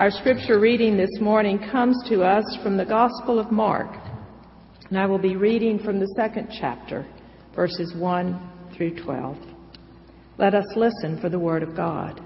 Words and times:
Our 0.00 0.10
scripture 0.10 0.58
reading 0.58 0.96
this 0.96 1.20
morning 1.20 1.58
comes 1.70 1.94
to 2.08 2.22
us 2.22 2.56
from 2.62 2.78
the 2.78 2.86
Gospel 2.86 3.38
of 3.38 3.52
Mark, 3.52 3.94
and 4.88 4.98
I 4.98 5.04
will 5.04 5.18
be 5.18 5.36
reading 5.36 5.78
from 5.78 6.00
the 6.00 6.10
second 6.16 6.48
chapter, 6.58 7.06
verses 7.54 7.94
1 7.94 8.72
through 8.74 8.96
12. 9.04 9.36
Let 10.38 10.54
us 10.54 10.64
listen 10.74 11.20
for 11.20 11.28
the 11.28 11.38
Word 11.38 11.62
of 11.62 11.76
God. 11.76 12.18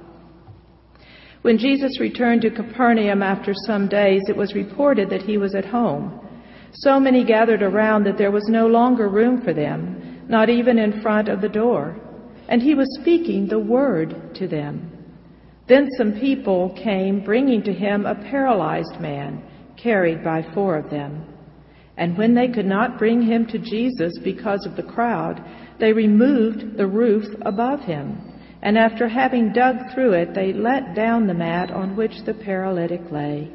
When 1.42 1.58
Jesus 1.58 1.98
returned 1.98 2.42
to 2.42 2.50
Capernaum 2.52 3.24
after 3.24 3.52
some 3.66 3.88
days, 3.88 4.22
it 4.28 4.36
was 4.36 4.54
reported 4.54 5.10
that 5.10 5.22
he 5.22 5.36
was 5.36 5.56
at 5.56 5.64
home. 5.64 6.20
So 6.74 7.00
many 7.00 7.24
gathered 7.24 7.64
around 7.64 8.04
that 8.04 8.16
there 8.16 8.30
was 8.30 8.46
no 8.48 8.68
longer 8.68 9.08
room 9.08 9.42
for 9.42 9.52
them, 9.52 10.24
not 10.28 10.48
even 10.48 10.78
in 10.78 11.02
front 11.02 11.28
of 11.28 11.40
the 11.40 11.48
door. 11.48 12.00
And 12.48 12.62
he 12.62 12.76
was 12.76 12.86
speaking 13.00 13.48
the 13.48 13.58
word 13.58 14.32
to 14.36 14.46
them. 14.46 14.93
Then 15.66 15.88
some 15.96 16.20
people 16.20 16.78
came, 16.82 17.24
bringing 17.24 17.62
to 17.62 17.72
him 17.72 18.04
a 18.04 18.14
paralyzed 18.14 19.00
man, 19.00 19.42
carried 19.76 20.22
by 20.22 20.46
four 20.54 20.76
of 20.76 20.90
them. 20.90 21.26
And 21.96 22.18
when 22.18 22.34
they 22.34 22.48
could 22.48 22.66
not 22.66 22.98
bring 22.98 23.22
him 23.22 23.46
to 23.46 23.58
Jesus 23.58 24.12
because 24.22 24.66
of 24.66 24.76
the 24.76 24.82
crowd, 24.82 25.42
they 25.78 25.92
removed 25.92 26.76
the 26.76 26.86
roof 26.86 27.24
above 27.42 27.80
him. 27.80 28.32
And 28.62 28.76
after 28.76 29.08
having 29.08 29.52
dug 29.52 29.76
through 29.94 30.12
it, 30.14 30.34
they 30.34 30.52
let 30.52 30.94
down 30.94 31.26
the 31.26 31.34
mat 31.34 31.70
on 31.70 31.96
which 31.96 32.24
the 32.24 32.34
paralytic 32.34 33.02
lay. 33.10 33.52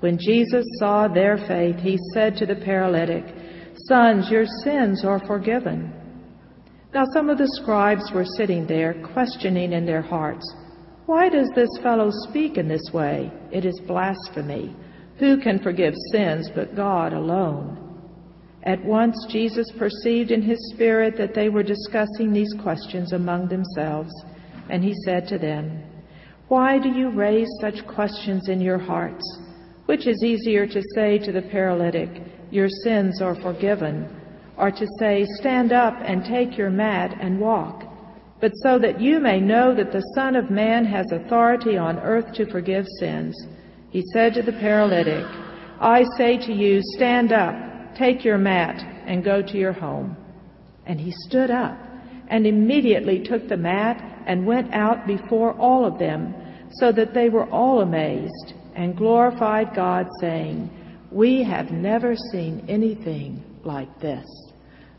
When 0.00 0.18
Jesus 0.18 0.64
saw 0.78 1.08
their 1.08 1.38
faith, 1.48 1.76
he 1.76 1.98
said 2.12 2.36
to 2.36 2.46
the 2.46 2.56
paralytic, 2.56 3.24
Sons, 3.88 4.28
your 4.30 4.44
sins 4.62 5.04
are 5.04 5.24
forgiven. 5.26 5.92
Now 6.92 7.04
some 7.12 7.30
of 7.30 7.38
the 7.38 7.48
scribes 7.62 8.10
were 8.12 8.26
sitting 8.36 8.66
there, 8.66 8.94
questioning 9.14 9.72
in 9.72 9.86
their 9.86 10.02
hearts, 10.02 10.44
Why 11.06 11.28
does 11.28 11.50
this 11.54 11.68
fellow 11.82 12.10
speak 12.28 12.56
in 12.56 12.66
this 12.66 12.90
way? 12.92 13.30
It 13.52 13.66
is 13.66 13.78
blasphemy. 13.86 14.74
Who 15.18 15.38
can 15.38 15.58
forgive 15.62 15.94
sins 16.12 16.50
but 16.54 16.74
God 16.74 17.12
alone? 17.12 17.80
At 18.62 18.82
once 18.82 19.14
Jesus 19.28 19.70
perceived 19.78 20.30
in 20.30 20.40
his 20.40 20.58
spirit 20.72 21.18
that 21.18 21.34
they 21.34 21.50
were 21.50 21.62
discussing 21.62 22.32
these 22.32 22.54
questions 22.62 23.12
among 23.12 23.48
themselves, 23.48 24.10
and 24.70 24.82
he 24.82 24.94
said 25.04 25.28
to 25.28 25.38
them, 25.38 25.82
Why 26.48 26.78
do 26.78 26.88
you 26.88 27.10
raise 27.10 27.48
such 27.60 27.86
questions 27.86 28.48
in 28.48 28.62
your 28.62 28.78
hearts? 28.78 29.24
Which 29.84 30.06
is 30.06 30.24
easier 30.24 30.66
to 30.66 30.82
say 30.94 31.18
to 31.18 31.32
the 31.32 31.42
paralytic, 31.42 32.08
Your 32.50 32.68
sins 32.82 33.20
are 33.20 33.34
forgiven, 33.34 34.08
or 34.56 34.70
to 34.70 34.86
say, 34.98 35.26
Stand 35.40 35.72
up 35.72 35.94
and 36.00 36.24
take 36.24 36.56
your 36.56 36.70
mat 36.70 37.14
and 37.20 37.38
walk? 37.38 37.93
But 38.44 38.52
so 38.56 38.78
that 38.80 39.00
you 39.00 39.20
may 39.20 39.40
know 39.40 39.74
that 39.74 39.90
the 39.90 40.02
Son 40.14 40.36
of 40.36 40.50
Man 40.50 40.84
has 40.84 41.10
authority 41.10 41.78
on 41.78 41.98
earth 42.00 42.30
to 42.34 42.44
forgive 42.44 42.84
sins, 43.00 43.34
he 43.88 44.02
said 44.12 44.34
to 44.34 44.42
the 44.42 44.52
paralytic, 44.52 45.24
I 45.80 46.04
say 46.18 46.36
to 46.36 46.52
you, 46.52 46.82
stand 46.94 47.32
up, 47.32 47.54
take 47.96 48.22
your 48.22 48.36
mat, 48.36 48.84
and 49.06 49.24
go 49.24 49.40
to 49.40 49.56
your 49.56 49.72
home. 49.72 50.14
And 50.84 51.00
he 51.00 51.10
stood 51.26 51.50
up 51.50 51.78
and 52.28 52.46
immediately 52.46 53.24
took 53.24 53.48
the 53.48 53.56
mat 53.56 53.96
and 54.26 54.44
went 54.44 54.74
out 54.74 55.06
before 55.06 55.54
all 55.54 55.86
of 55.86 55.98
them, 55.98 56.34
so 56.72 56.92
that 56.92 57.14
they 57.14 57.30
were 57.30 57.48
all 57.48 57.80
amazed 57.80 58.52
and 58.74 58.94
glorified 58.94 59.74
God, 59.74 60.06
saying, 60.20 60.68
We 61.10 61.42
have 61.44 61.70
never 61.70 62.14
seen 62.30 62.66
anything 62.68 63.42
like 63.64 63.98
this. 64.00 64.26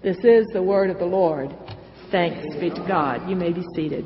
This 0.02 0.18
is 0.24 0.48
the 0.48 0.64
word 0.64 0.90
of 0.90 0.98
the 0.98 1.06
Lord. 1.06 1.56
Thanks 2.16 2.56
be 2.62 2.70
to 2.70 2.86
God. 2.88 3.30
You 3.30 3.36
may 3.36 3.52
be 3.52 3.62
seated. 3.76 4.06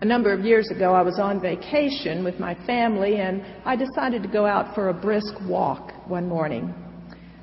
A 0.00 0.04
number 0.04 0.32
of 0.32 0.44
years 0.44 0.68
ago, 0.72 0.92
I 0.92 1.00
was 1.02 1.20
on 1.20 1.40
vacation 1.40 2.24
with 2.24 2.40
my 2.40 2.56
family, 2.66 3.18
and 3.18 3.44
I 3.64 3.76
decided 3.76 4.24
to 4.24 4.28
go 4.28 4.46
out 4.46 4.74
for 4.74 4.88
a 4.88 4.92
brisk 4.92 5.34
walk 5.46 5.92
one 6.08 6.26
morning. 6.26 6.74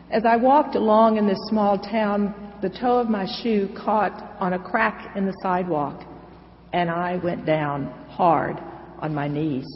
As 0.10 0.26
I 0.26 0.36
walked 0.36 0.76
along 0.76 1.16
in 1.16 1.26
this 1.26 1.40
small 1.48 1.80
town, 1.80 2.36
the 2.62 2.70
toe 2.70 2.98
of 2.98 3.08
my 3.08 3.26
shoe 3.42 3.70
caught 3.82 4.36
on 4.42 4.52
a 4.52 4.60
crack 4.60 5.16
in 5.16 5.26
the 5.26 5.38
sidewalk, 5.42 6.04
and 6.74 6.90
I 6.90 7.16
went 7.16 7.46
down 7.46 7.86
hard 8.10 8.58
on 9.00 9.16
my 9.16 9.30
knees. 9.30 9.68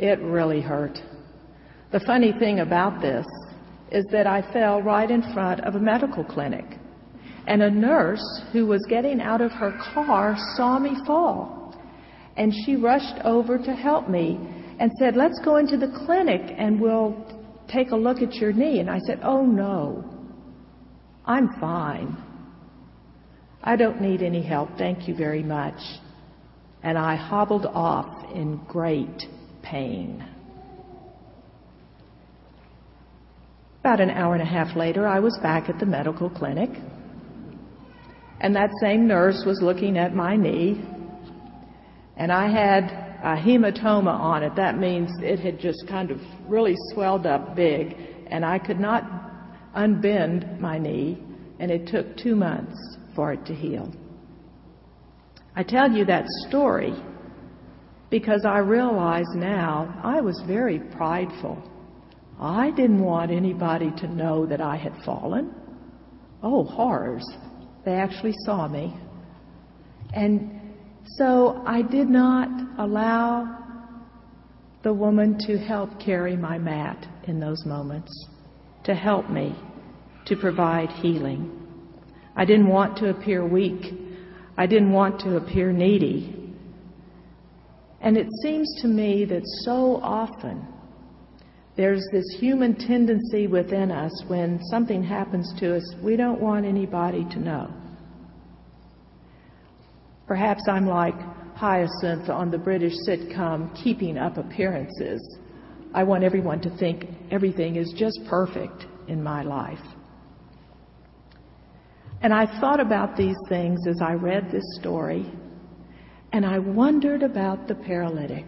It 0.00 0.18
really 0.18 0.60
hurt. 0.60 0.98
The 1.92 2.00
funny 2.00 2.32
thing 2.32 2.60
about 2.60 3.00
this 3.00 3.26
is 3.92 4.04
that 4.10 4.26
I 4.26 4.42
fell 4.52 4.82
right 4.82 5.10
in 5.10 5.22
front 5.32 5.60
of 5.60 5.76
a 5.76 5.80
medical 5.80 6.24
clinic, 6.24 6.64
and 7.46 7.62
a 7.62 7.70
nurse 7.70 8.42
who 8.52 8.66
was 8.66 8.84
getting 8.88 9.20
out 9.20 9.40
of 9.40 9.52
her 9.52 9.78
car 9.94 10.36
saw 10.56 10.78
me 10.78 10.96
fall, 11.06 11.74
and 12.36 12.52
she 12.64 12.74
rushed 12.74 13.24
over 13.24 13.56
to 13.56 13.72
help 13.72 14.08
me 14.08 14.38
and 14.78 14.90
said, 14.98 15.16
Let's 15.16 15.40
go 15.44 15.56
into 15.56 15.76
the 15.76 15.92
clinic 16.06 16.42
and 16.58 16.80
we'll 16.80 17.14
take 17.68 17.90
a 17.90 17.96
look 17.96 18.20
at 18.20 18.34
your 18.34 18.52
knee. 18.52 18.80
And 18.80 18.90
I 18.90 18.98
said, 19.06 19.20
Oh 19.22 19.44
no, 19.44 20.04
I'm 21.24 21.48
fine. 21.60 22.16
I 23.62 23.76
don't 23.76 24.00
need 24.00 24.22
any 24.22 24.42
help. 24.42 24.70
Thank 24.76 25.08
you 25.08 25.16
very 25.16 25.42
much. 25.42 25.80
And 26.82 26.98
I 26.98 27.16
hobbled 27.16 27.66
off 27.66 28.32
in 28.34 28.60
great 28.68 29.24
pain. 29.62 30.24
About 33.86 34.00
an 34.00 34.10
hour 34.10 34.34
and 34.34 34.42
a 34.42 34.44
half 34.44 34.74
later, 34.74 35.06
I 35.06 35.20
was 35.20 35.38
back 35.44 35.68
at 35.68 35.78
the 35.78 35.86
medical 35.86 36.28
clinic. 36.28 36.70
And 38.40 38.56
that 38.56 38.68
same 38.80 39.06
nurse 39.06 39.44
was 39.46 39.62
looking 39.62 39.96
at 39.96 40.12
my 40.12 40.34
knee. 40.34 40.84
And 42.16 42.32
I 42.32 42.50
had 42.50 42.82
a 43.22 43.36
hematoma 43.36 44.10
on 44.10 44.42
it. 44.42 44.56
That 44.56 44.76
means 44.76 45.12
it 45.20 45.38
had 45.38 45.60
just 45.60 45.86
kind 45.86 46.10
of 46.10 46.18
really 46.48 46.74
swelled 46.92 47.26
up 47.26 47.54
big. 47.54 47.96
And 48.26 48.44
I 48.44 48.58
could 48.58 48.80
not 48.80 49.04
unbend 49.76 50.58
my 50.58 50.78
knee, 50.78 51.22
and 51.60 51.70
it 51.70 51.86
took 51.86 52.16
two 52.16 52.34
months 52.34 52.96
for 53.14 53.34
it 53.34 53.46
to 53.46 53.54
heal. 53.54 53.92
I 55.54 55.62
tell 55.62 55.92
you 55.92 56.04
that 56.06 56.24
story 56.48 56.92
because 58.10 58.44
I 58.44 58.58
realize 58.58 59.26
now 59.36 60.00
I 60.02 60.20
was 60.22 60.42
very 60.44 60.80
prideful. 60.80 61.62
I 62.40 62.70
didn't 62.70 63.02
want 63.02 63.30
anybody 63.30 63.90
to 63.98 64.08
know 64.08 64.46
that 64.46 64.60
I 64.60 64.76
had 64.76 64.92
fallen. 65.04 65.54
Oh, 66.42 66.64
horrors. 66.64 67.26
They 67.84 67.92
actually 67.94 68.34
saw 68.44 68.68
me. 68.68 68.94
And 70.12 70.74
so 71.16 71.62
I 71.66 71.82
did 71.82 72.08
not 72.08 72.48
allow 72.78 73.56
the 74.82 74.92
woman 74.92 75.38
to 75.46 75.56
help 75.58 75.98
carry 75.98 76.36
my 76.36 76.58
mat 76.58 77.06
in 77.26 77.40
those 77.40 77.64
moments 77.64 78.12
to 78.84 78.94
help 78.94 79.28
me 79.30 79.54
to 80.26 80.36
provide 80.36 80.90
healing. 80.90 81.50
I 82.36 82.44
didn't 82.44 82.68
want 82.68 82.96
to 82.98 83.10
appear 83.10 83.46
weak. 83.46 83.94
I 84.56 84.66
didn't 84.66 84.92
want 84.92 85.20
to 85.20 85.36
appear 85.36 85.72
needy. 85.72 86.54
And 88.00 88.16
it 88.16 88.28
seems 88.42 88.68
to 88.82 88.88
me 88.88 89.24
that 89.24 89.42
so 89.64 89.96
often 90.02 90.66
there's 91.76 92.06
this 92.10 92.24
human 92.38 92.74
tendency 92.74 93.46
within 93.46 93.90
us 93.90 94.24
when 94.28 94.60
something 94.70 95.02
happens 95.02 95.52
to 95.60 95.76
us, 95.76 95.94
we 96.02 96.16
don't 96.16 96.40
want 96.40 96.64
anybody 96.64 97.24
to 97.30 97.38
know. 97.38 97.70
Perhaps 100.26 100.62
I'm 100.68 100.86
like 100.86 101.14
Hyacinth 101.54 102.28
on 102.30 102.50
the 102.50 102.58
British 102.58 102.94
sitcom 103.06 103.74
Keeping 103.82 104.16
Up 104.16 104.38
Appearances. 104.38 105.38
I 105.94 106.02
want 106.02 106.24
everyone 106.24 106.60
to 106.62 106.76
think 106.78 107.04
everything 107.30 107.76
is 107.76 107.94
just 107.96 108.20
perfect 108.28 108.86
in 109.08 109.22
my 109.22 109.42
life. 109.42 109.78
And 112.22 112.32
I 112.32 112.46
thought 112.60 112.80
about 112.80 113.16
these 113.16 113.36
things 113.48 113.86
as 113.86 114.00
I 114.02 114.14
read 114.14 114.50
this 114.50 114.64
story, 114.80 115.30
and 116.32 116.44
I 116.44 116.58
wondered 116.58 117.22
about 117.22 117.68
the 117.68 117.74
paralytic. 117.74 118.46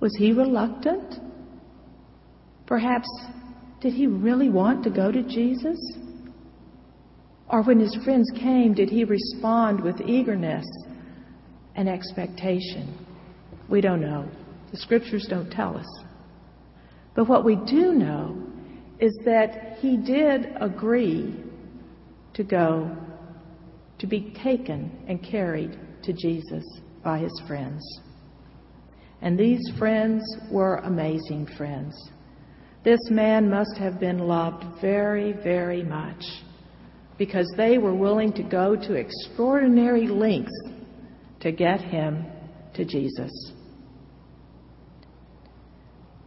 Was 0.00 0.14
he 0.16 0.32
reluctant? 0.32 1.14
Perhaps, 2.66 3.08
did 3.80 3.94
he 3.94 4.06
really 4.06 4.48
want 4.48 4.84
to 4.84 4.90
go 4.90 5.10
to 5.10 5.22
Jesus? 5.22 5.78
Or 7.48 7.62
when 7.62 7.80
his 7.80 7.96
friends 8.04 8.30
came, 8.38 8.74
did 8.74 8.90
he 8.90 9.04
respond 9.04 9.80
with 9.80 10.00
eagerness 10.02 10.66
and 11.74 11.88
expectation? 11.88 13.06
We 13.68 13.80
don't 13.80 14.00
know. 14.00 14.28
The 14.70 14.76
scriptures 14.76 15.26
don't 15.28 15.50
tell 15.50 15.76
us. 15.76 15.86
But 17.14 17.28
what 17.28 17.44
we 17.44 17.56
do 17.56 17.94
know 17.94 18.40
is 19.00 19.16
that 19.24 19.78
he 19.80 19.96
did 19.96 20.52
agree 20.60 21.34
to 22.34 22.44
go, 22.44 22.96
to 23.98 24.06
be 24.06 24.34
taken 24.42 25.04
and 25.08 25.22
carried 25.22 25.78
to 26.04 26.12
Jesus 26.12 26.64
by 27.02 27.18
his 27.18 27.42
friends. 27.46 27.82
And 29.20 29.38
these 29.38 29.60
friends 29.78 30.22
were 30.50 30.76
amazing 30.76 31.48
friends. 31.56 31.94
This 32.84 33.00
man 33.10 33.50
must 33.50 33.76
have 33.78 33.98
been 33.98 34.18
loved 34.18 34.64
very, 34.80 35.32
very 35.32 35.82
much. 35.82 36.22
because 37.18 37.52
they 37.56 37.78
were 37.78 37.94
willing 37.94 38.32
to 38.32 38.42
go 38.44 38.76
to 38.76 38.94
extraordinary 38.94 40.06
lengths 40.06 40.52
to 41.40 41.50
get 41.52 41.80
him 41.80 42.24
to 42.74 42.84
Jesus. 42.84 43.52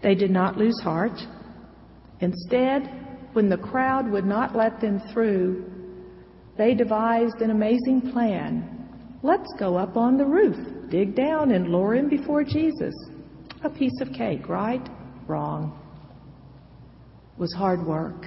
They 0.03 0.15
did 0.15 0.31
not 0.31 0.57
lose 0.57 0.79
heart. 0.81 1.17
Instead, 2.19 2.89
when 3.33 3.47
the 3.49 3.57
crowd 3.57 4.11
would 4.11 4.25
not 4.25 4.55
let 4.55 4.81
them 4.81 4.99
through, 5.13 5.65
they 6.57 6.73
devised 6.73 7.37
an 7.39 7.51
amazing 7.51 8.11
plan. 8.11 8.80
Let's 9.23 9.53
go 9.59 9.77
up 9.77 9.97
on 9.97 10.17
the 10.17 10.25
roof, 10.25 10.57
dig 10.89 11.15
down, 11.15 11.51
and 11.51 11.67
lower 11.67 11.95
him 11.95 12.09
before 12.09 12.43
Jesus. 12.43 12.93
A 13.63 13.69
piece 13.69 14.01
of 14.01 14.11
cake, 14.13 14.49
right? 14.49 14.81
Wrong. 15.27 15.79
It 17.35 17.39
was 17.39 17.53
hard 17.53 17.85
work. 17.85 18.25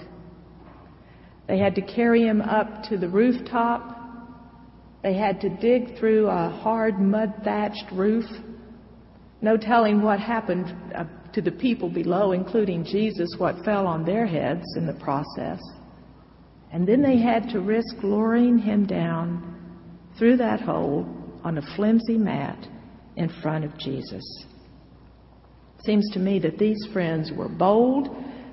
They 1.49 1.59
had 1.59 1.75
to 1.75 1.83
carry 1.83 2.23
him 2.23 2.41
up 2.41 2.85
to 2.85 2.97
the 2.97 3.09
rooftop. 3.09 3.97
They 5.03 5.15
had 5.15 5.41
to 5.41 5.49
dig 5.49 5.99
through 5.99 6.29
a 6.29 6.49
hard 6.49 7.01
mud 7.01 7.35
thatched 7.43 7.91
roof. 7.93 8.25
No 9.43 9.57
telling 9.57 10.01
what 10.01 10.21
happened 10.21 10.75
uh, 10.95 11.05
to 11.33 11.43
the 11.43 11.51
people 11.51 11.91
below, 11.91 12.33
including 12.33 12.85
Jesus, 12.85 13.29
what 13.37 13.65
fell 13.65 13.89
on 13.89 14.05
their 14.05 14.27
heads 14.27 14.65
in 14.77 14.87
the 14.87 14.95
process. 14.95 15.61
And 16.73 16.87
then 16.87 17.03
they 17.03 17.19
had 17.19 17.49
to 17.51 17.61
risk 17.61 17.97
luring 18.03 18.59
him 18.59 18.87
down 18.87 19.54
through 20.19 20.37
that 20.39 20.61
hole 20.61 21.07
on 21.43 21.59
a 21.59 21.77
flimsy 21.77 22.17
mat 22.17 22.67
in 23.17 23.29
front 23.43 23.65
of 23.65 23.77
Jesus. 23.79 24.25
Seems 25.85 26.09
to 26.13 26.19
me 26.19 26.39
that 26.41 26.59
these 26.59 26.79
friends 26.93 27.31
were 27.37 27.49
bold, 27.49 28.09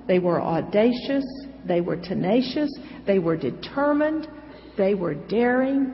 they 0.08 0.20
were 0.20 0.42
audacious, 0.42 1.24
they 1.66 1.82
were 1.82 1.96
tenacious, 1.96 2.70
they 3.08 3.20
were 3.20 3.38
determined, 3.38 4.28
they 4.78 4.94
were 4.94 5.14
daring. 5.14 5.94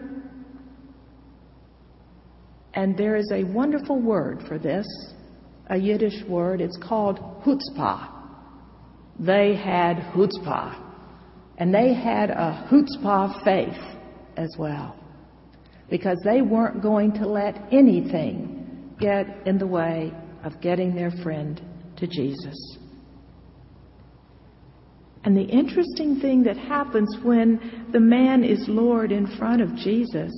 And 2.73 2.97
there 2.97 3.15
is 3.15 3.31
a 3.31 3.43
wonderful 3.43 4.01
word 4.01 4.43
for 4.47 4.57
this, 4.57 4.87
a 5.67 5.77
Yiddish 5.77 6.23
word. 6.27 6.61
It's 6.61 6.77
called 6.77 7.19
chutzpah. 7.43 8.09
They 9.19 9.55
had 9.55 9.97
chutzpah. 10.13 10.83
And 11.57 11.73
they 11.73 11.93
had 11.93 12.29
a 12.29 12.67
chutzpah 12.69 13.43
faith 13.43 13.99
as 14.37 14.55
well. 14.57 14.95
Because 15.89 16.17
they 16.23 16.41
weren't 16.41 16.81
going 16.81 17.13
to 17.13 17.27
let 17.27 17.55
anything 17.71 18.95
get 18.99 19.25
in 19.45 19.57
the 19.57 19.67
way 19.67 20.11
of 20.43 20.59
getting 20.61 20.95
their 20.95 21.11
friend 21.23 21.61
to 21.97 22.07
Jesus. 22.07 22.77
And 25.23 25.35
the 25.35 25.43
interesting 25.43 26.19
thing 26.19 26.43
that 26.43 26.57
happens 26.57 27.17
when 27.21 27.87
the 27.91 27.99
man 27.99 28.43
is 28.43 28.63
Lord 28.67 29.11
in 29.11 29.27
front 29.37 29.61
of 29.61 29.75
Jesus, 29.75 30.31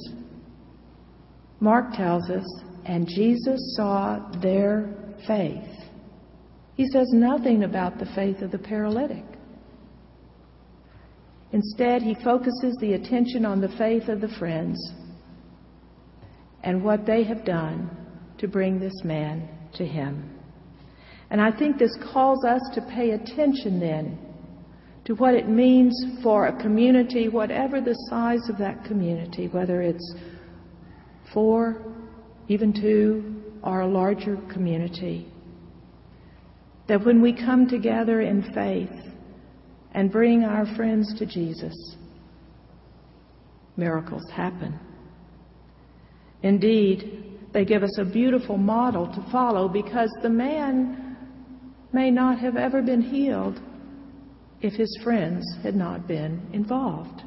Mark 1.60 1.94
tells 1.94 2.30
us, 2.30 2.45
and 2.86 3.07
Jesus 3.07 3.75
saw 3.75 4.31
their 4.42 4.95
faith. 5.28 5.63
He 6.75 6.88
says 6.88 7.07
nothing 7.12 7.63
about 7.63 8.00
the 8.00 8.07
faith 8.16 8.42
of 8.42 8.52
the 8.52 8.57
paralytic. 8.57 9.25
Instead, 11.52 12.02
he 12.02 12.16
focuses 12.24 12.78
the 12.80 12.94
attention 12.94 13.45
on 13.45 13.60
the 13.60 13.75
faith 13.78 14.07
of 14.07 14.22
the 14.22 14.34
friends 14.40 14.80
and 16.63 16.83
what 16.83 17.06
they 17.06 17.23
have 17.23 17.45
done 17.45 17.89
to 18.38 18.47
bring 18.47 18.79
this 18.79 19.03
man 19.03 19.47
to 19.73 19.85
him. 19.85 20.39
And 21.29 21.39
I 21.39 21.51
think 21.57 21.77
this 21.77 21.95
calls 22.11 22.44
us 22.44 22.61
to 22.73 22.81
pay 22.81 23.11
attention 23.11 23.79
then 23.79 24.17
to 25.06 25.15
what 25.15 25.33
it 25.33 25.47
means 25.47 25.94
for 26.21 26.47
a 26.47 26.61
community, 26.61 27.29
whatever 27.29 27.81
the 27.81 27.95
size 28.09 28.47
of 28.50 28.57
that 28.57 28.83
community, 28.85 29.47
whether 29.47 29.81
it's 29.81 30.15
four, 31.33 31.81
even 32.47 32.73
two, 32.73 33.41
or 33.63 33.81
a 33.81 33.88
larger 33.88 34.38
community. 34.51 35.27
That 36.88 37.06
when 37.06 37.21
we 37.21 37.33
come 37.33 37.67
together 37.67 38.21
in 38.21 38.53
faith 38.53 39.13
and 39.94 40.11
bring 40.11 40.44
our 40.44 40.65
friends 40.75 41.13
to 41.19 41.25
Jesus, 41.25 41.75
miracles 43.77 44.29
happen. 44.31 44.79
Indeed, 46.44 47.38
they 47.53 47.65
give 47.65 47.83
us 47.83 47.97
a 47.97 48.06
beautiful 48.06 48.57
model 48.57 49.07
to 49.07 49.31
follow 49.31 49.68
because 49.68 50.12
the 50.21 50.30
man 50.30 51.18
may 51.91 52.12
not 52.12 52.39
have 52.39 52.56
ever 52.56 52.81
been 52.81 53.01
healed 53.01 53.59
if 54.62 54.74
his 54.74 55.00
friends 55.03 55.44
had 55.63 55.75
not 55.75 56.07
been 56.07 56.41
involved. 56.53 57.24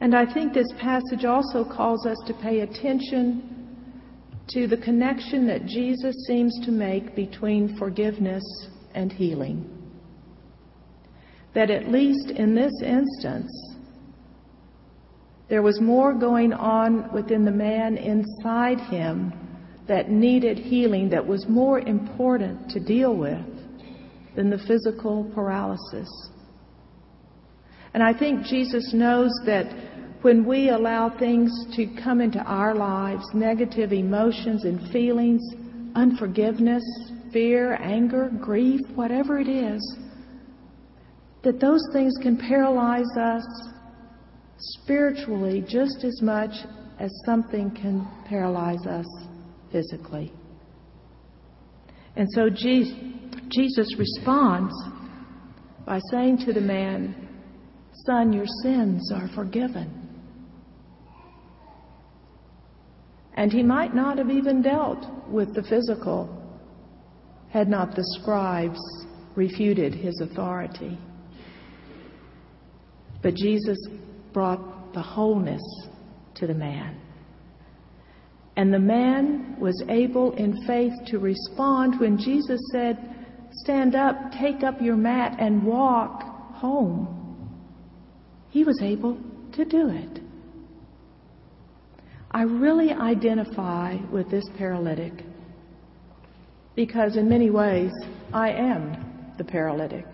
And 0.00 0.16
I 0.16 0.32
think 0.32 0.52
this 0.52 0.72
passage 0.80 1.24
also 1.24 1.64
calls 1.64 2.06
us 2.06 2.16
to 2.26 2.34
pay 2.34 2.60
attention 2.60 3.52
to 4.48 4.66
the 4.66 4.76
connection 4.76 5.46
that 5.46 5.66
Jesus 5.66 6.14
seems 6.26 6.58
to 6.64 6.72
make 6.72 7.14
between 7.14 7.76
forgiveness 7.78 8.42
and 8.94 9.12
healing. 9.12 9.68
That 11.54 11.70
at 11.70 11.88
least 11.88 12.30
in 12.30 12.54
this 12.54 12.72
instance, 12.82 13.50
there 15.48 15.62
was 15.62 15.80
more 15.80 16.14
going 16.14 16.52
on 16.52 17.12
within 17.12 17.44
the 17.44 17.50
man 17.50 17.96
inside 17.96 18.80
him 18.80 19.32
that 19.88 20.10
needed 20.10 20.58
healing, 20.58 21.08
that 21.10 21.26
was 21.26 21.46
more 21.48 21.80
important 21.80 22.70
to 22.70 22.80
deal 22.80 23.16
with 23.16 23.44
than 24.36 24.48
the 24.48 24.58
physical 24.66 25.30
paralysis. 25.34 26.08
And 27.94 28.02
I 28.02 28.16
think 28.16 28.44
Jesus 28.46 28.94
knows 28.94 29.30
that 29.44 29.66
when 30.22 30.46
we 30.46 30.70
allow 30.70 31.10
things 31.18 31.50
to 31.76 31.86
come 32.02 32.20
into 32.20 32.38
our 32.40 32.74
lives, 32.74 33.24
negative 33.34 33.92
emotions 33.92 34.64
and 34.64 34.90
feelings, 34.90 35.42
unforgiveness, 35.94 36.82
fear, 37.32 37.74
anger, 37.82 38.30
grief, 38.40 38.80
whatever 38.94 39.38
it 39.38 39.48
is, 39.48 39.96
that 41.42 41.60
those 41.60 41.84
things 41.92 42.14
can 42.22 42.36
paralyze 42.36 43.16
us 43.20 43.44
spiritually 44.62 45.64
just 45.68 46.04
as 46.04 46.20
much 46.22 46.52
as 46.98 47.10
something 47.24 47.70
can 47.70 48.06
paralyze 48.26 48.86
us 48.86 49.06
physically. 49.70 50.32
And 52.16 52.28
so 52.32 52.48
Jesus 52.48 53.96
responds 53.98 54.74
by 55.86 56.00
saying 56.10 56.38
to 56.46 56.52
the 56.52 56.60
man, 56.60 57.28
Son, 58.06 58.32
your 58.32 58.46
sins 58.62 59.12
are 59.12 59.28
forgiven. 59.34 59.98
And 63.34 63.50
he 63.50 63.62
might 63.62 63.94
not 63.94 64.18
have 64.18 64.30
even 64.30 64.62
dealt 64.62 65.04
with 65.28 65.54
the 65.54 65.62
physical 65.62 66.38
had 67.50 67.68
not 67.68 67.94
the 67.94 68.04
scribes 68.20 68.80
refuted 69.34 69.94
his 69.94 70.20
authority. 70.20 70.98
But 73.22 73.34
Jesus 73.34 73.78
brought 74.32 74.92
the 74.94 75.02
wholeness 75.02 75.62
to 76.34 76.46
the 76.46 76.54
man. 76.54 77.00
And 78.56 78.72
the 78.72 78.78
man 78.78 79.56
was 79.58 79.82
able 79.88 80.32
in 80.32 80.66
faith 80.66 80.92
to 81.06 81.18
respond 81.18 81.98
when 81.98 82.18
Jesus 82.18 82.60
said, 82.70 82.98
Stand 83.64 83.94
up, 83.94 84.16
take 84.32 84.62
up 84.62 84.80
your 84.80 84.96
mat, 84.96 85.36
and 85.38 85.62
walk 85.62 86.22
home. 86.54 87.18
He 88.50 88.64
was 88.64 88.78
able 88.82 89.18
to 89.52 89.64
do 89.64 89.88
it. 89.88 90.20
I 92.30 92.42
really 92.42 92.92
identify 92.92 93.96
with 94.10 94.30
this 94.30 94.44
paralytic 94.56 95.12
because, 96.74 97.16
in 97.16 97.28
many 97.28 97.50
ways, 97.50 97.92
I 98.32 98.50
am 98.50 99.34
the 99.36 99.44
paralytic, 99.44 100.06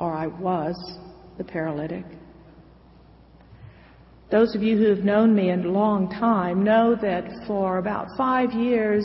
or 0.00 0.12
I 0.12 0.26
was 0.26 0.74
the 1.38 1.44
paralytic. 1.44 2.04
Those 4.32 4.54
of 4.54 4.62
you 4.62 4.78
who 4.78 4.86
have 4.86 5.04
known 5.04 5.34
me 5.34 5.50
a 5.50 5.56
long 5.56 6.08
time 6.08 6.64
know 6.64 6.96
that 7.02 7.46
for 7.46 7.76
about 7.76 8.08
five 8.16 8.50
years 8.54 9.04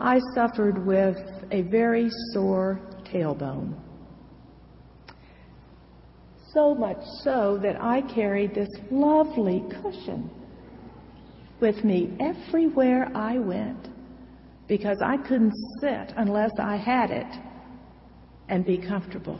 I 0.00 0.18
suffered 0.34 0.84
with 0.84 1.16
a 1.52 1.62
very 1.62 2.08
sore 2.32 2.80
tailbone. 3.04 3.78
So 6.52 6.74
much 6.74 6.98
so 7.22 7.56
that 7.62 7.80
I 7.80 8.02
carried 8.02 8.52
this 8.52 8.68
lovely 8.90 9.62
cushion 9.80 10.28
with 11.60 11.84
me 11.84 12.16
everywhere 12.18 13.12
I 13.14 13.38
went 13.38 13.90
because 14.66 14.98
I 15.00 15.18
couldn't 15.18 15.54
sit 15.80 16.12
unless 16.16 16.50
I 16.58 16.74
had 16.74 17.12
it 17.12 17.32
and 18.48 18.66
be 18.66 18.78
comfortable. 18.78 19.38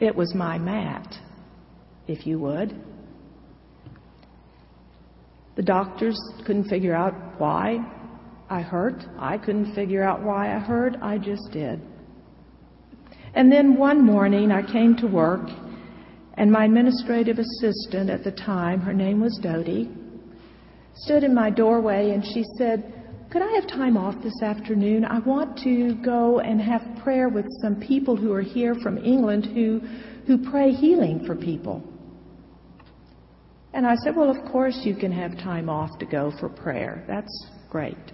It 0.00 0.16
was 0.16 0.34
my 0.34 0.58
mat, 0.58 1.16
if 2.08 2.26
you 2.26 2.40
would. 2.40 2.74
The 5.56 5.62
doctors 5.62 6.18
couldn't 6.44 6.68
figure 6.68 6.94
out 6.94 7.14
why 7.38 7.78
I 8.50 8.60
hurt. 8.60 9.04
I 9.18 9.38
couldn't 9.38 9.74
figure 9.74 10.02
out 10.02 10.22
why 10.22 10.54
I 10.54 10.58
hurt. 10.58 10.96
I 11.00 11.18
just 11.18 11.50
did. 11.52 11.80
And 13.34 13.50
then 13.50 13.76
one 13.76 14.04
morning 14.04 14.50
I 14.52 14.62
came 14.62 14.96
to 14.96 15.06
work 15.06 15.48
And 16.36 16.50
my 16.50 16.64
administrative 16.64 17.38
assistant 17.38 18.10
at 18.10 18.24
the 18.24 18.32
time, 18.32 18.80
her 18.80 18.92
name 18.92 19.20
was 19.20 19.38
Dodie, 19.40 19.88
stood 20.94 21.22
in 21.22 21.34
my 21.34 21.50
doorway 21.50 22.10
and 22.10 22.24
she 22.24 22.44
said, 22.58 22.92
Could 23.30 23.42
I 23.42 23.52
have 23.52 23.68
time 23.68 23.96
off 23.96 24.20
this 24.22 24.42
afternoon? 24.42 25.04
I 25.04 25.20
want 25.20 25.56
to 25.58 25.94
go 26.04 26.40
and 26.40 26.60
have 26.60 26.82
prayer 27.02 27.28
with 27.28 27.46
some 27.62 27.76
people 27.76 28.16
who 28.16 28.32
are 28.32 28.42
here 28.42 28.74
from 28.82 28.98
England 28.98 29.46
who, 29.46 29.80
who 30.26 30.50
pray 30.50 30.72
healing 30.72 31.24
for 31.24 31.36
people. 31.36 31.82
And 33.74 33.86
I 33.86 33.96
said, 33.96 34.14
Well, 34.14 34.30
of 34.30 34.50
course 34.50 34.78
you 34.84 34.94
can 34.94 35.10
have 35.10 35.36
time 35.38 35.68
off 35.68 35.98
to 35.98 36.06
go 36.06 36.32
for 36.38 36.48
prayer. 36.48 37.04
That's 37.08 37.46
great. 37.68 38.12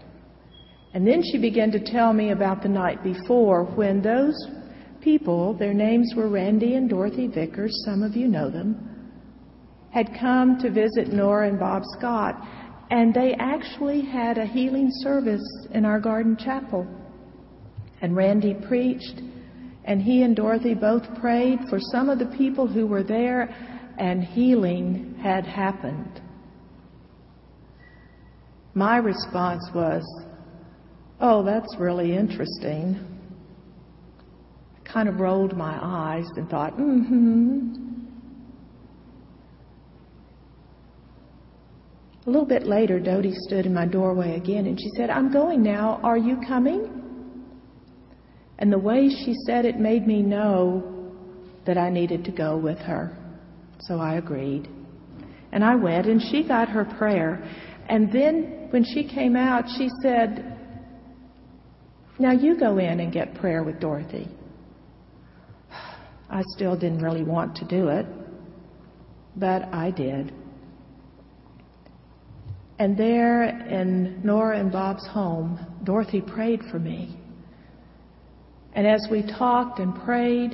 And 0.94 1.06
then 1.06 1.22
she 1.22 1.38
began 1.38 1.70
to 1.72 1.78
tell 1.78 2.12
me 2.14 2.30
about 2.30 2.62
the 2.62 2.68
night 2.68 3.04
before 3.04 3.64
when 3.64 4.00
those 4.00 4.34
people, 5.02 5.54
their 5.54 5.74
names 5.74 6.14
were 6.16 6.28
Randy 6.28 6.74
and 6.74 6.88
Dorothy 6.88 7.26
Vickers, 7.26 7.72
some 7.84 8.02
of 8.02 8.16
you 8.16 8.26
know 8.26 8.50
them, 8.50 9.12
had 9.92 10.08
come 10.18 10.58
to 10.60 10.70
visit 10.70 11.12
Nora 11.12 11.48
and 11.48 11.58
Bob 11.58 11.82
Scott, 11.98 12.34
and 12.90 13.12
they 13.14 13.34
actually 13.38 14.00
had 14.00 14.38
a 14.38 14.46
healing 14.46 14.88
service 15.02 15.44
in 15.72 15.84
our 15.84 16.00
garden 16.00 16.36
chapel. 16.36 16.86
And 18.00 18.16
Randy 18.16 18.54
preached, 18.66 19.20
and 19.84 20.00
he 20.00 20.22
and 20.22 20.34
Dorothy 20.34 20.74
both 20.74 21.02
prayed 21.20 21.60
for 21.68 21.78
some 21.92 22.08
of 22.08 22.18
the 22.18 22.34
people 22.36 22.66
who 22.66 22.86
were 22.86 23.02
there, 23.02 23.54
and 24.00 24.24
healing 24.24 25.14
had 25.22 25.44
happened. 25.44 26.22
My 28.74 28.96
response 28.96 29.62
was, 29.74 30.02
Oh, 31.20 31.44
that's 31.44 31.76
really 31.78 32.16
interesting. 32.16 32.98
I 34.74 34.88
kind 34.88 35.06
of 35.06 35.20
rolled 35.20 35.54
my 35.54 35.78
eyes 35.82 36.24
and 36.36 36.48
thought, 36.48 36.78
mm 36.78 37.06
hmm. 37.06 37.74
A 42.26 42.30
little 42.30 42.46
bit 42.46 42.66
later, 42.66 42.98
Dodie 42.98 43.34
stood 43.48 43.66
in 43.66 43.74
my 43.74 43.86
doorway 43.86 44.36
again 44.36 44.66
and 44.66 44.80
she 44.80 44.88
said, 44.96 45.10
I'm 45.10 45.30
going 45.32 45.62
now. 45.62 46.00
Are 46.02 46.18
you 46.18 46.38
coming? 46.46 47.02
And 48.58 48.72
the 48.72 48.78
way 48.78 49.10
she 49.10 49.34
said 49.46 49.64
it 49.64 49.78
made 49.78 50.06
me 50.06 50.22
know 50.22 51.12
that 51.66 51.76
I 51.76 51.90
needed 51.90 52.24
to 52.24 52.30
go 52.30 52.56
with 52.56 52.78
her. 52.78 53.19
So 53.80 53.98
I 53.98 54.14
agreed. 54.14 54.68
And 55.52 55.64
I 55.64 55.74
went 55.74 56.06
and 56.06 56.20
she 56.20 56.46
got 56.46 56.68
her 56.68 56.84
prayer. 56.84 57.42
And 57.88 58.12
then 58.12 58.68
when 58.70 58.84
she 58.84 59.08
came 59.08 59.36
out, 59.36 59.64
she 59.76 59.88
said, 60.02 60.58
now 62.18 62.32
you 62.32 62.58
go 62.58 62.78
in 62.78 63.00
and 63.00 63.12
get 63.12 63.34
prayer 63.34 63.62
with 63.62 63.80
Dorothy. 63.80 64.28
I 66.30 66.42
still 66.54 66.76
didn't 66.78 67.02
really 67.02 67.24
want 67.24 67.56
to 67.56 67.64
do 67.64 67.88
it, 67.88 68.06
but 69.36 69.62
I 69.74 69.90
did. 69.90 70.32
And 72.78 72.96
there 72.96 73.44
in 73.44 74.20
Nora 74.22 74.58
and 74.58 74.70
Bob's 74.70 75.06
home, 75.08 75.58
Dorothy 75.84 76.20
prayed 76.20 76.60
for 76.70 76.78
me. 76.78 77.18
And 78.74 78.86
as 78.86 79.06
we 79.10 79.22
talked 79.22 79.80
and 79.80 79.94
prayed, 80.04 80.52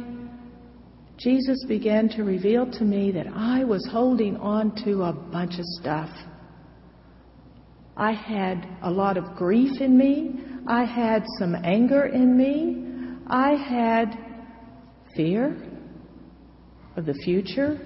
Jesus 1.19 1.65
began 1.67 2.09
to 2.11 2.25
reveal 2.25 2.71
to 2.73 2.85
me 2.85 3.11
that 3.13 3.27
I 3.35 3.65
was 3.65 3.87
holding 3.91 4.37
on 4.37 4.75
to 4.85 5.05
a 5.05 5.13
bunch 5.13 5.59
of 5.59 5.65
stuff. 5.81 6.11
I 7.97 8.13
had 8.13 8.69
a 8.83 8.91
lot 8.91 9.17
of 9.17 9.35
grief 9.37 9.81
in 9.81 9.97
me. 9.97 10.35
I 10.69 10.85
had 10.85 11.25
some 11.39 11.55
anger 11.55 12.07
in 12.07 12.37
me. 12.37 12.85
I 13.27 13.53
had 13.53 14.15
fear 15.17 15.57
of 16.97 17.07
the 17.07 17.15
future. 17.25 17.81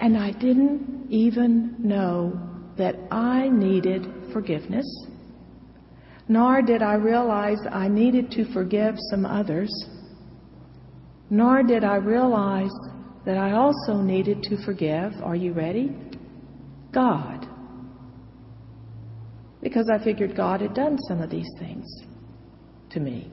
And 0.00 0.16
I 0.16 0.30
didn't 0.30 1.06
even 1.10 1.76
know 1.78 2.40
that 2.76 2.94
I 3.10 3.48
needed 3.48 4.06
forgiveness, 4.32 4.86
nor 6.28 6.62
did 6.62 6.82
I 6.82 6.94
realize 6.94 7.58
I 7.70 7.88
needed 7.88 8.30
to 8.32 8.52
forgive 8.52 8.94
some 9.10 9.26
others, 9.26 9.70
nor 11.30 11.62
did 11.62 11.84
I 11.84 11.96
realize 11.96 12.72
that 13.26 13.36
I 13.36 13.52
also 13.52 14.00
needed 14.02 14.42
to 14.44 14.64
forgive, 14.64 15.12
are 15.22 15.36
you 15.36 15.52
ready? 15.52 15.96
God 16.92 17.48
because 19.64 19.88
I 19.88 19.98
figured 20.04 20.36
God 20.36 20.60
had 20.60 20.74
done 20.74 20.98
some 21.08 21.22
of 21.22 21.30
these 21.30 21.48
things 21.58 21.86
to 22.90 23.00
me. 23.00 23.32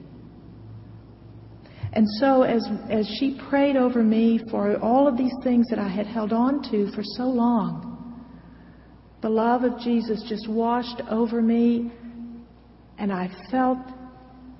And 1.92 2.08
so, 2.18 2.42
as, 2.42 2.66
as 2.90 3.06
she 3.20 3.38
prayed 3.50 3.76
over 3.76 4.02
me 4.02 4.40
for 4.50 4.78
all 4.78 5.06
of 5.06 5.18
these 5.18 5.34
things 5.44 5.68
that 5.68 5.78
I 5.78 5.88
had 5.88 6.06
held 6.06 6.32
on 6.32 6.62
to 6.70 6.90
for 6.92 7.02
so 7.04 7.24
long, 7.24 7.90
the 9.20 9.28
love 9.28 9.62
of 9.62 9.78
Jesus 9.78 10.24
just 10.26 10.48
washed 10.48 11.02
over 11.10 11.42
me, 11.42 11.92
and 13.02 13.12
I 13.12 13.28
felt 13.50 13.78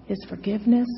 His 0.07 0.19
forgiveness, 0.29 0.89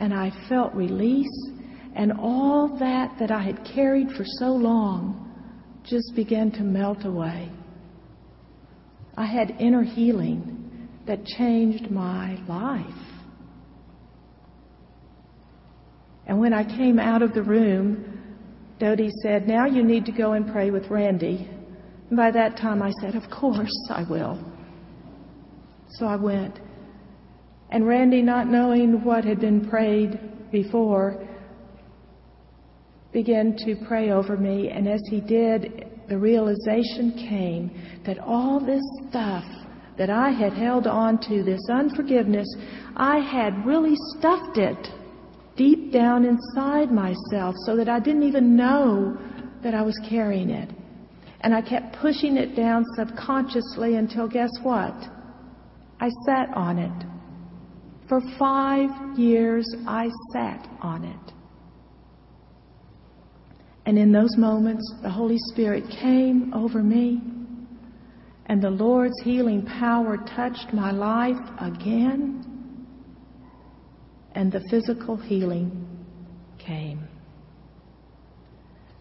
and 0.00 0.12
I 0.12 0.32
felt 0.48 0.74
release, 0.74 1.48
and 1.94 2.12
all 2.18 2.76
that 2.80 3.16
that 3.20 3.30
I 3.30 3.40
had 3.40 3.64
carried 3.64 4.10
for 4.10 4.24
so 4.24 4.46
long 4.46 5.28
just 5.84 6.12
began 6.16 6.50
to 6.50 6.62
melt 6.62 7.04
away. 7.04 7.48
I 9.16 9.24
had 9.24 9.52
inner 9.60 9.84
healing 9.84 10.88
that 11.06 11.24
changed 11.24 11.92
my 11.92 12.36
life. 12.48 12.84
And 16.26 16.40
when 16.40 16.52
I 16.52 16.64
came 16.64 16.98
out 16.98 17.22
of 17.22 17.34
the 17.34 17.42
room, 17.42 18.20
Dodie 18.80 19.10
said, 19.22 19.46
Now 19.46 19.66
you 19.66 19.84
need 19.84 20.06
to 20.06 20.12
go 20.12 20.32
and 20.32 20.50
pray 20.52 20.72
with 20.72 20.90
Randy. 20.90 21.48
And 22.08 22.16
by 22.16 22.32
that 22.32 22.56
time 22.56 22.82
I 22.82 22.90
said, 23.00 23.14
Of 23.14 23.30
course 23.30 23.90
I 23.90 24.02
will. 24.10 24.42
So 25.90 26.06
I 26.06 26.16
went. 26.16 26.58
And 27.70 27.86
Randy, 27.86 28.20
not 28.22 28.48
knowing 28.48 29.04
what 29.04 29.24
had 29.24 29.40
been 29.40 29.68
prayed 29.68 30.18
before, 30.50 31.26
began 33.12 33.56
to 33.64 33.76
pray 33.86 34.10
over 34.10 34.36
me. 34.36 34.70
And 34.70 34.88
as 34.88 35.00
he 35.08 35.20
did, 35.20 35.86
the 36.08 36.18
realization 36.18 37.12
came 37.28 37.70
that 38.04 38.18
all 38.18 38.58
this 38.58 38.82
stuff 39.08 39.44
that 39.96 40.10
I 40.10 40.30
had 40.30 40.52
held 40.52 40.86
on 40.86 41.18
to, 41.28 41.42
this 41.42 41.60
unforgiveness, 41.70 42.46
I 42.96 43.18
had 43.18 43.64
really 43.64 43.94
stuffed 44.18 44.58
it 44.58 44.88
deep 45.56 45.92
down 45.92 46.24
inside 46.24 46.90
myself 46.90 47.54
so 47.66 47.76
that 47.76 47.88
I 47.88 48.00
didn't 48.00 48.22
even 48.22 48.56
know 48.56 49.16
that 49.62 49.74
I 49.74 49.82
was 49.82 49.98
carrying 50.08 50.50
it. 50.50 50.70
And 51.42 51.54
I 51.54 51.62
kept 51.62 51.96
pushing 52.00 52.36
it 52.36 52.56
down 52.56 52.84
subconsciously 52.96 53.96
until 53.96 54.26
guess 54.26 54.50
what? 54.62 54.94
I 56.00 56.08
sat 56.26 56.48
on 56.54 56.78
it. 56.78 57.09
For 58.10 58.20
five 58.40 58.90
years, 59.16 59.64
I 59.86 60.10
sat 60.32 60.68
on 60.82 61.04
it. 61.04 61.32
And 63.86 63.96
in 63.96 64.10
those 64.10 64.36
moments, 64.36 64.82
the 65.00 65.10
Holy 65.10 65.38
Spirit 65.52 65.84
came 66.02 66.52
over 66.52 66.82
me, 66.82 67.20
and 68.46 68.60
the 68.60 68.70
Lord's 68.70 69.14
healing 69.22 69.64
power 69.64 70.16
touched 70.34 70.72
my 70.72 70.90
life 70.90 71.38
again, 71.60 72.44
and 74.34 74.50
the 74.50 74.60
physical 74.68 75.16
healing 75.16 75.86
came. 76.58 77.06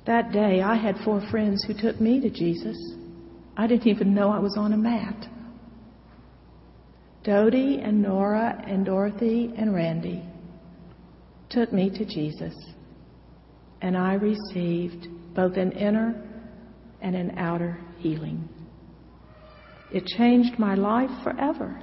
That 0.05 0.31
day, 0.31 0.61
I 0.61 0.75
had 0.75 0.97
four 1.03 1.19
friends 1.31 1.63
who 1.65 1.73
took 1.73 1.99
me 1.99 2.21
to 2.21 2.29
Jesus. 2.29 2.77
I 3.57 3.65
didn't 3.65 3.87
even 3.87 4.13
know 4.13 4.29
I 4.29 4.37
was 4.37 4.55
on 4.55 4.73
a 4.73 4.77
mat. 4.77 5.27
Dodie 7.23 7.81
and 7.83 8.01
Nora 8.01 8.63
and 8.67 8.85
Dorothy 8.85 9.53
and 9.57 9.73
Randy 9.73 10.23
took 11.49 11.73
me 11.73 11.89
to 11.89 12.05
Jesus 12.05 12.55
and 13.81 13.97
I 13.97 14.13
received 14.13 15.07
both 15.35 15.57
an 15.57 15.71
inner 15.71 16.21
and 17.01 17.15
an 17.15 17.37
outer 17.37 17.77
healing. 17.97 18.47
It 19.91 20.05
changed 20.05 20.59
my 20.59 20.75
life 20.75 21.09
forever, 21.23 21.81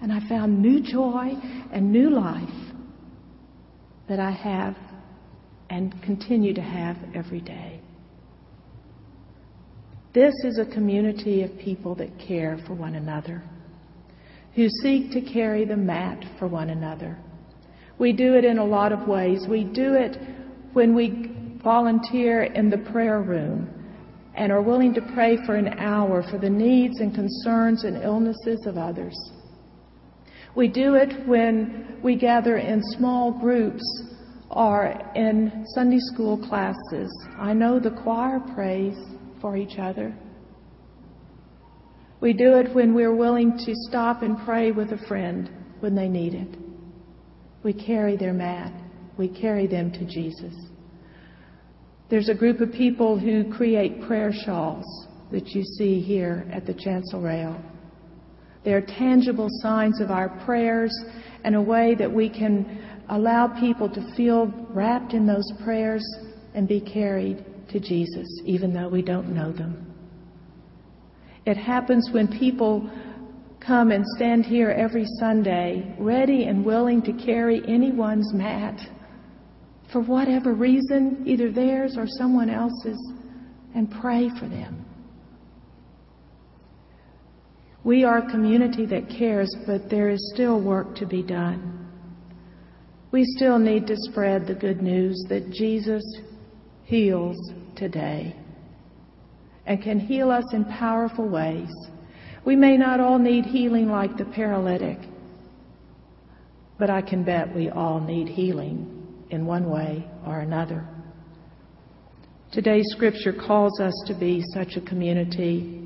and 0.00 0.12
I 0.12 0.26
found 0.28 0.60
new 0.60 0.80
joy 0.80 1.32
and 1.72 1.92
new 1.92 2.10
life 2.10 2.72
that 4.08 4.18
I 4.18 4.30
have 4.30 4.76
and 5.70 5.94
continue 6.02 6.54
to 6.54 6.62
have 6.62 6.96
every 7.14 7.40
day. 7.40 7.80
This 10.12 10.34
is 10.44 10.58
a 10.58 10.72
community 10.72 11.42
of 11.42 11.58
people 11.58 11.94
that 11.96 12.18
care 12.18 12.58
for 12.66 12.74
one 12.74 12.94
another, 12.94 13.42
who 14.54 14.68
seek 14.82 15.10
to 15.12 15.20
carry 15.20 15.64
the 15.64 15.76
mat 15.76 16.24
for 16.38 16.46
one 16.46 16.70
another. 16.70 17.18
We 17.98 18.12
do 18.12 18.34
it 18.34 18.44
in 18.44 18.58
a 18.58 18.64
lot 18.64 18.92
of 18.92 19.06
ways. 19.08 19.46
We 19.48 19.64
do 19.64 19.94
it 19.94 20.16
when 20.72 20.94
we 20.94 21.32
volunteer 21.62 22.44
in 22.44 22.70
the 22.70 22.78
prayer 22.78 23.22
room 23.22 23.68
and 24.36 24.50
are 24.50 24.62
willing 24.62 24.92
to 24.94 25.00
pray 25.14 25.38
for 25.46 25.54
an 25.54 25.78
hour 25.78 26.22
for 26.30 26.38
the 26.38 26.50
needs 26.50 27.00
and 27.00 27.14
concerns 27.14 27.84
and 27.84 28.02
illnesses 28.02 28.66
of 28.66 28.76
others. 28.76 29.14
We 30.56 30.68
do 30.68 30.94
it 30.94 31.26
when 31.26 31.98
we 32.02 32.16
gather 32.16 32.58
in 32.58 32.80
small 32.96 33.32
groups 33.32 33.82
or 34.50 35.00
in 35.16 35.64
Sunday 35.74 35.98
school 36.12 36.38
classes. 36.38 37.10
I 37.38 37.52
know 37.52 37.80
the 37.80 37.90
choir 37.90 38.40
prays 38.54 38.96
for 39.40 39.56
each 39.56 39.78
other. 39.78 40.14
We 42.24 42.32
do 42.32 42.56
it 42.56 42.74
when 42.74 42.94
we're 42.94 43.14
willing 43.14 43.52
to 43.66 43.74
stop 43.90 44.22
and 44.22 44.38
pray 44.46 44.72
with 44.72 44.92
a 44.92 45.06
friend 45.06 45.50
when 45.80 45.94
they 45.94 46.08
need 46.08 46.32
it. 46.32 46.48
We 47.62 47.74
carry 47.74 48.16
their 48.16 48.32
mat. 48.32 48.72
We 49.18 49.28
carry 49.28 49.66
them 49.66 49.92
to 49.92 50.06
Jesus. 50.06 50.54
There's 52.08 52.30
a 52.30 52.34
group 52.34 52.62
of 52.62 52.72
people 52.72 53.18
who 53.18 53.52
create 53.52 54.00
prayer 54.06 54.32
shawls 54.32 54.86
that 55.32 55.48
you 55.48 55.62
see 55.76 56.00
here 56.00 56.48
at 56.50 56.64
the 56.64 56.72
chancel 56.72 57.20
rail. 57.20 57.62
They're 58.64 58.80
tangible 58.80 59.48
signs 59.60 60.00
of 60.00 60.10
our 60.10 60.30
prayers 60.46 60.98
and 61.44 61.54
a 61.54 61.60
way 61.60 61.94
that 61.94 62.10
we 62.10 62.30
can 62.30 63.02
allow 63.10 63.48
people 63.60 63.90
to 63.90 64.14
feel 64.16 64.46
wrapped 64.70 65.12
in 65.12 65.26
those 65.26 65.52
prayers 65.62 66.02
and 66.54 66.66
be 66.66 66.80
carried 66.80 67.44
to 67.68 67.78
Jesus, 67.78 68.26
even 68.46 68.72
though 68.72 68.88
we 68.88 69.02
don't 69.02 69.34
know 69.34 69.52
them. 69.52 69.93
It 71.46 71.56
happens 71.56 72.08
when 72.10 72.28
people 72.28 72.90
come 73.60 73.90
and 73.90 74.04
stand 74.16 74.46
here 74.46 74.70
every 74.70 75.04
Sunday, 75.18 75.94
ready 75.98 76.44
and 76.44 76.64
willing 76.64 77.02
to 77.02 77.12
carry 77.12 77.62
anyone's 77.68 78.32
mat 78.32 78.78
for 79.92 80.00
whatever 80.00 80.54
reason, 80.54 81.22
either 81.26 81.52
theirs 81.52 81.96
or 81.96 82.06
someone 82.06 82.50
else's, 82.50 83.12
and 83.74 83.90
pray 83.90 84.30
for 84.38 84.48
them. 84.48 84.84
We 87.84 88.04
are 88.04 88.18
a 88.18 88.30
community 88.30 88.86
that 88.86 89.10
cares, 89.10 89.54
but 89.66 89.90
there 89.90 90.08
is 90.08 90.32
still 90.34 90.60
work 90.60 90.96
to 90.96 91.06
be 91.06 91.22
done. 91.22 91.90
We 93.12 93.24
still 93.36 93.58
need 93.58 93.86
to 93.86 93.96
spread 93.96 94.46
the 94.46 94.54
good 94.54 94.82
news 94.82 95.22
that 95.28 95.50
Jesus 95.52 96.02
heals 96.86 97.36
today 97.76 98.34
and 99.66 99.82
can 99.82 99.98
heal 99.98 100.30
us 100.30 100.44
in 100.52 100.64
powerful 100.64 101.28
ways. 101.28 101.70
We 102.44 102.56
may 102.56 102.76
not 102.76 103.00
all 103.00 103.18
need 103.18 103.46
healing 103.46 103.88
like 103.88 104.16
the 104.16 104.26
paralytic, 104.26 104.98
but 106.78 106.90
I 106.90 107.00
can 107.00 107.24
bet 107.24 107.54
we 107.54 107.70
all 107.70 108.00
need 108.00 108.28
healing 108.28 109.26
in 109.30 109.46
one 109.46 109.70
way 109.70 110.06
or 110.26 110.40
another. 110.40 110.86
Today's 112.52 112.86
scripture 112.90 113.32
calls 113.32 113.80
us 113.80 113.94
to 114.06 114.14
be 114.14 114.42
such 114.52 114.76
a 114.76 114.80
community 114.80 115.80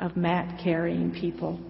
of 0.00 0.16
mat 0.16 0.60
carrying 0.62 1.10
people. 1.12 1.60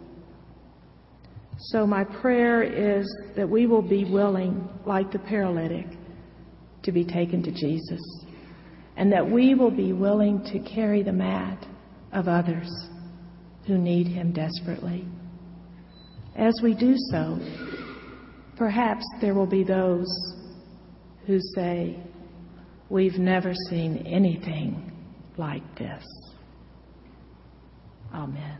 So, 1.58 1.86
my 1.86 2.02
prayer 2.02 2.62
is 2.62 3.06
that 3.36 3.48
we 3.48 3.66
will 3.66 3.82
be 3.82 4.04
willing, 4.04 4.68
like 4.84 5.12
the 5.12 5.18
paralytic, 5.18 5.86
to 6.82 6.90
be 6.90 7.04
taken 7.04 7.42
to 7.42 7.52
Jesus, 7.52 8.00
and 8.96 9.12
that 9.12 9.28
we 9.28 9.54
will 9.54 9.70
be 9.70 9.92
willing 9.92 10.42
to 10.44 10.58
carry 10.60 11.02
the 11.02 11.12
mat 11.12 11.66
of 12.12 12.28
others 12.28 12.70
who 13.66 13.78
need 13.78 14.06
Him 14.06 14.32
desperately. 14.32 15.06
As 16.36 16.54
we 16.62 16.74
do 16.74 16.94
so, 17.10 17.38
perhaps 18.56 19.04
there 19.20 19.34
will 19.34 19.46
be 19.46 19.64
those 19.64 20.08
who 21.26 21.38
say, 21.54 21.96
We've 22.88 23.18
never 23.18 23.54
seen 23.70 24.06
anything 24.06 24.92
like 25.38 25.62
this. 25.78 26.04
Amen. 28.12 28.58